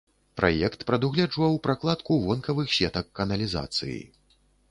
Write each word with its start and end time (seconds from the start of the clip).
Праект 0.39 0.85
прадугледжваў 0.91 1.59
пракладку 1.67 2.17
вонкавых 2.25 2.73
сетак 2.79 3.13
каналізацыі. 3.19 4.01